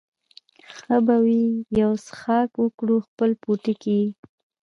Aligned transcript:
ښه 0.75 0.95
به 1.05 1.15
وي 1.23 1.41
چې 1.47 1.75
یو 1.81 1.91
څښاک 2.05 2.49
وکړو، 2.57 2.95
خپل 3.07 3.31
پوټکی 3.41 3.91
یې. 4.01 4.07